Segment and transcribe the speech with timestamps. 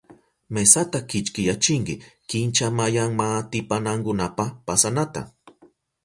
[0.53, 1.95] Mesata kichkiyachinki
[2.29, 5.21] kincha mayanmaatipanankunapa pasanata.